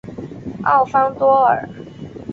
[0.63, 1.69] 奥方多尔。